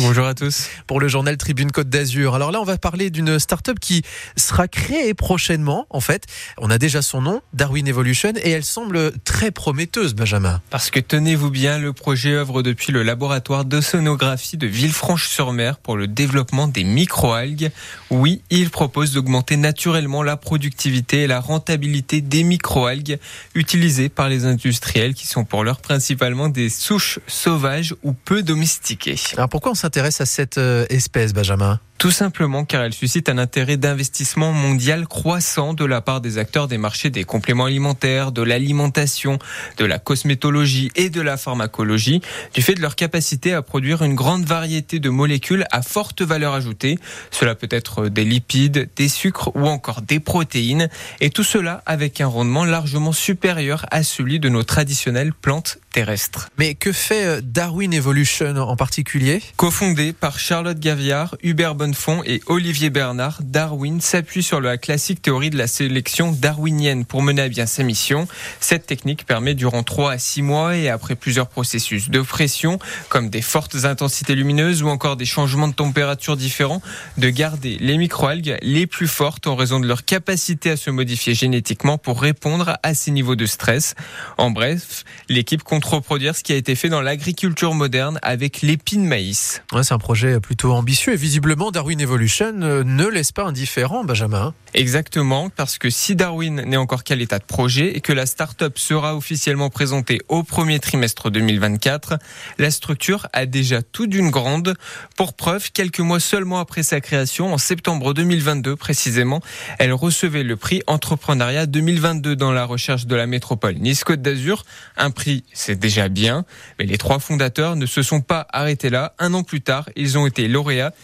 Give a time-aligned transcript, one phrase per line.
[0.00, 0.66] Bonjour à tous.
[0.88, 2.34] Pour le journal Tribune Côte d'Azur.
[2.34, 4.02] Alors là, on va parler d'une start-up qui
[4.36, 5.86] sera créée prochainement.
[5.90, 6.26] En fait,
[6.58, 10.60] on a déjà son nom, Darwin Evolution, et elle semble très prometteuse, Benjamin.
[10.70, 16.08] Parce que tenez-vous bien, le projet œuvre depuis le laboratoire d'océanographie de Villefranche-sur-Mer pour le
[16.08, 17.70] développement des microalgues.
[18.10, 23.20] Oui, il propose d'augmenter naturellement la productivité et la rentabilité des microalgues
[23.54, 29.14] utilisées par les industriels qui sont pour l'heure principalement des souches sauvages ou peu domestiquées.
[29.36, 31.78] Alors pourquoi on s'intéresse à cette euh, espèce, Benjamin?
[31.98, 36.68] Tout simplement car elle suscite un intérêt d'investissement mondial croissant de la part des acteurs
[36.68, 39.38] des marchés des compléments alimentaires, de l'alimentation,
[39.78, 42.20] de la cosmétologie et de la pharmacologie,
[42.54, 46.54] du fait de leur capacité à produire une grande variété de molécules à forte valeur
[46.54, 46.98] ajoutée.
[47.30, 50.88] Cela peut être des lipides, des sucres ou encore des protéines,
[51.20, 56.50] et tout cela avec un rendement largement supérieur à celui de nos traditionnelles plantes terrestres.
[56.58, 59.42] Mais que fait euh, Darwin Evolution en particulier?
[59.56, 65.50] Cofondé par Charlotte Gaviard, Hubert Bonnefond et Olivier Bernard, Darwin s'appuie sur la classique théorie
[65.50, 68.26] de la sélection darwinienne pour mener à bien sa mission.
[68.58, 73.30] Cette technique permet durant 3 à 6 mois et après plusieurs processus de pression, comme
[73.30, 76.82] des fortes intensités lumineuses ou encore des changements de température différents,
[77.18, 81.34] de garder les microalgues les plus fortes en raison de leur capacité à se modifier
[81.34, 83.94] génétiquement pour répondre à ces niveaux de stress.
[84.38, 89.06] En bref, l'équipe compte reproduire ce qui a été fait dans l'agriculture moderne avec l'épine
[89.06, 89.62] maïs.
[89.84, 94.54] C'est un projet plutôt ambitieux et visiblement Darwin Evolution euh, ne laisse pas indifférent, Benjamin.
[94.72, 98.78] Exactement, parce que si Darwin n'est encore qu'à l'état de projet et que la start-up
[98.78, 102.18] sera officiellement présentée au premier trimestre 2024,
[102.56, 104.74] la structure a déjà tout d'une grande.
[105.18, 109.42] Pour preuve, quelques mois seulement après sa création, en septembre 2022 précisément,
[109.78, 114.64] elle recevait le prix Entrepreneuriat 2022 dans la recherche de la métropole Nice-Côte d'Azur.
[114.96, 116.46] Un prix, c'est déjà bien,
[116.78, 119.14] mais les trois fondateurs ne se sont pas arrêtés là.
[119.18, 120.94] Un an plus tard, ils ont été lauréats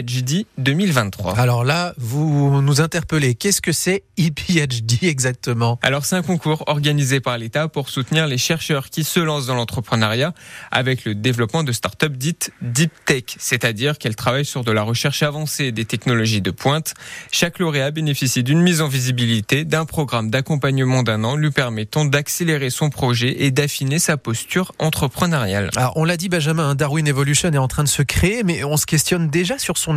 [0.00, 1.38] EPHD 2023.
[1.38, 3.34] Alors là, vous nous interpellez.
[3.34, 5.78] Qu'est-ce que c'est EPHD exactement?
[5.82, 9.54] Alors c'est un concours organisé par l'État pour soutenir les chercheurs qui se lancent dans
[9.54, 10.32] l'entrepreneuriat
[10.70, 15.22] avec le développement de start-up dites deep tech, c'est-à-dire qu'elles travaillent sur de la recherche
[15.22, 16.94] avancée et des technologies de pointe.
[17.30, 22.70] Chaque lauréat bénéficie d'une mise en visibilité d'un programme d'accompagnement d'un an lui permettant d'accélérer
[22.70, 25.70] son projet et d'affiner sa posture entrepreneuriale.
[25.76, 28.76] Alors on l'a dit Benjamin, Darwin Evolution est en train de se créer, mais on
[28.76, 29.89] se questionne déjà sur son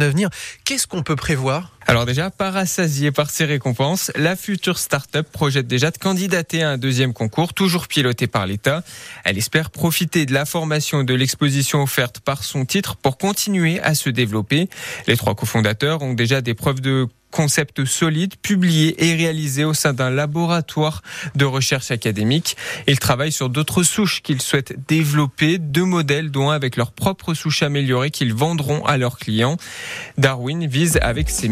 [0.66, 1.72] Qu'est-ce qu'on peut prévoir?
[1.94, 6.78] Alors déjà, parassasié par ces récompenses, la future start-up projette déjà de candidater à un
[6.80, 8.84] deuxième concours, toujours piloté par l'État.
[9.24, 13.80] Elle espère profiter de la formation et de l'exposition offerte par son titre pour continuer
[13.82, 14.70] à se développer.
[15.06, 19.92] Les trois cofondateurs ont déjà des preuves de concept solide publié et réalisé au sein
[19.92, 21.02] d'un laboratoire
[21.36, 22.56] de recherche académique.
[22.88, 27.34] Ils travaillent sur d'autres souches qu'ils souhaitent développer, deux modèles dont un avec leurs propres
[27.34, 29.58] souches améliorées qu'ils vendront à leurs clients.
[30.20, 31.50] Darwin vise avec ses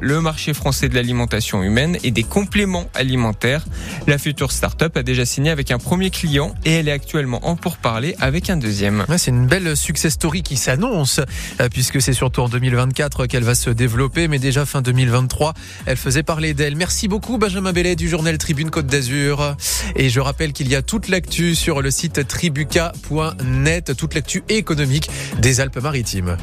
[0.00, 3.64] le marché français de l'alimentation humaine et des compléments alimentaires.
[4.06, 7.56] La future start-up a déjà signé avec un premier client et elle est actuellement en
[7.56, 9.04] pourparlers avec un deuxième.
[9.16, 11.20] C'est une belle success story qui s'annonce
[11.60, 15.54] euh, puisque c'est surtout en 2024 qu'elle va se développer mais déjà fin 2024 2023.
[15.86, 16.76] Elle faisait parler d'elle.
[16.76, 19.56] Merci beaucoup Benjamin Bellet du journal Tribune Côte d'Azur.
[19.94, 25.08] Et je rappelle qu'il y a toute l'actu sur le site tribuca.net, toute l'actu économique
[25.40, 26.36] des Alpes-Maritimes.